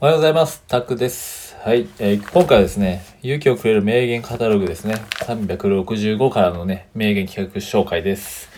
[0.00, 0.62] おはようございます。
[0.68, 1.56] タクです。
[1.64, 4.94] はい、えー、今回はですね、勇気をくれる名言カタログですね。
[5.24, 8.48] 365からのね、名言企画紹介です。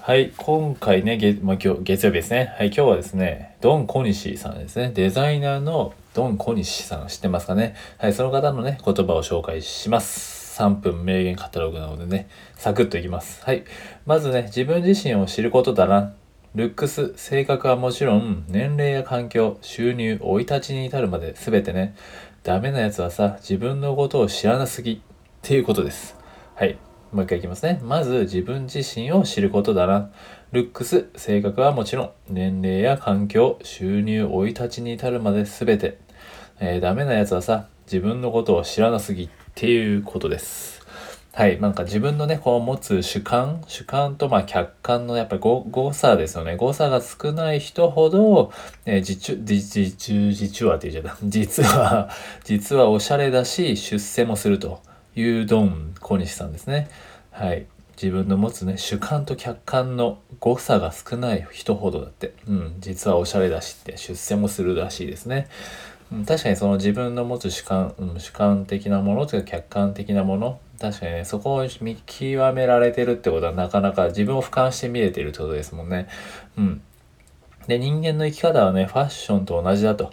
[0.00, 2.52] はい、今回ね、月,、まあ、今日月曜日ですね。
[2.58, 4.90] はい、今日はですね、ドン・コニシさんですね。
[4.92, 7.76] デザイナーのドン・コニシさん知ってますかね。
[7.98, 10.60] はい、その方のね、言葉を紹介します。
[10.60, 13.44] 3分名言カタログなのでね、サクッといきます。
[13.44, 13.62] はい。
[14.06, 16.14] まずね、自分自身を知ることだな。
[16.54, 21.96] ルックス、性格はもちろん、年齢や環境、収入、生い立ちに至るまで全てね、
[22.44, 24.98] ダメなやつはさ、自分のことを知らなすぎっ
[25.42, 26.16] ていうことです。
[26.54, 26.78] はい。
[27.10, 27.80] もう一回いきますね。
[27.82, 30.12] まず自分自身を知ることだな。
[30.52, 35.98] ルックス、性格はもちろん、年齢や環境、収入、生い立ちに至るまで全て、
[36.60, 40.83] えー、ダメなやつはさ、自分のことを知らなすぎっていうことです。
[41.34, 41.60] はい。
[41.60, 46.54] なんか自分のね、こう持つ主観、主観とまあ客観のやっぱり誤差ですよね。
[46.54, 48.52] 誤差が少ない人ほど、
[48.86, 51.18] えー、自中、自自中、自中はって言っちゃった。
[51.26, 52.08] 実は、
[52.44, 54.80] 実はおしゃれだし、出世もすると
[55.16, 56.88] いうドン小西さんですね。
[57.32, 57.66] はい。
[58.00, 65.48] 自分の持つね、主観と客観の誤差が少ない人ほどだって、うん、実はおしゃれだしって出世もするらしいですね。
[66.12, 76.08] うん、確かにその自分の持つ主観、うん、主観的なものというか客観的なもの、確かにね、そこを見極められてるってことはなかなか自分を俯瞰して見れてるってことですもんね。
[76.58, 76.82] うん。
[77.66, 80.10] で、人間の生き方はね、ファッションと同じだと。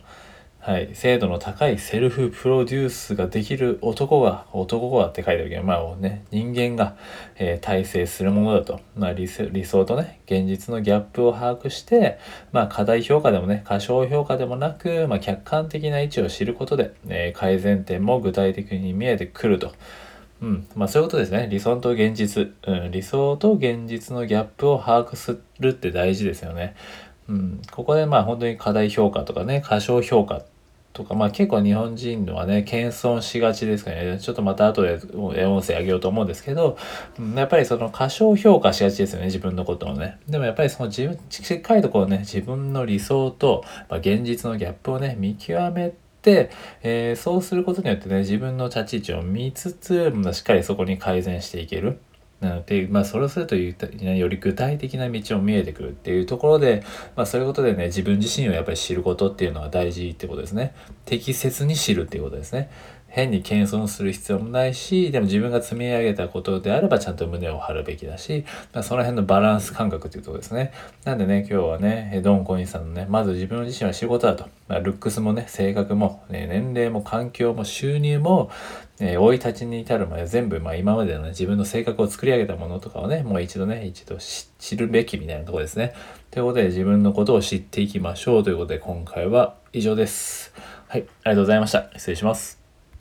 [0.59, 0.91] はい。
[0.93, 6.95] 精度の高いセルフプロデュースができる男が、男がって書いてあるけど、まあね、人間が、
[7.35, 8.79] えー、体制するものだと。
[8.95, 12.17] まあ理想とね、現実のギャップを把握して、
[12.53, 19.73] まあ過大評価でもね、過小評価でもなく、まあ客観的な位置を知ることで、えー、改善点も具体的に見えてくると。
[20.41, 20.67] うん。
[20.75, 21.47] まあそういうことですね。
[21.49, 22.51] 理想と現実。
[22.67, 22.91] うん。
[22.91, 26.75] 理想と現実のギャップを把握するって大事ですよね。
[27.29, 27.61] うん。
[27.71, 30.41] ここでまあ本当に過大評価とかね、過小評価
[30.93, 34.19] とか、まあ結構日本人のはね、謙遜しがちですからね。
[34.19, 36.75] ちょっとまた後で音声あげようと思うんですけど、
[37.35, 40.17] やっぱりその過小評価しがちですよね、自分のことをね。
[40.27, 46.00] でもやっぱりその自分、しっかりとこうね、自分の理想と、まあ、現実のギャップをね、見極めて、
[46.83, 51.99] えー、そうすることによってね、自分の立ち位置を見つつ、しっかりそこに改善していける。
[52.41, 56.83] なので、まあ、それをするという、より具体的な道も見えてくるっていうところで、
[57.15, 60.73] まあ、そういうことでね、自分自身をやっぱり知ることっていうのは大事ってことですね。
[61.05, 62.71] 適切に知るっていうことですね。
[63.11, 70.71] 変に謙遜する必要もないし、でも自分が積み上げたことであればちゃんと胸を張るべきだし、まあ、その辺のバランス感覚っていうところですね。
[71.03, 74.45] なんでね、今日はね、ドンコインさんのね、まず自分自身は仕事だと。
[74.69, 78.49] まあ、ルックスもね、性格も、ね、年齢も環境も収入も、
[79.01, 85.93] え、生い立ちに至るまで全部、まあ今までの、ね、自分の性格を作り上げたものとかをね、もう一度ね、一度知るべきみたいなところですね。
[86.29, 90.53] ということで自分のことを知っていきましょうということで今回は以上です。
[90.87, 91.89] はい、ありがとうございました。
[91.97, 92.60] 失礼します。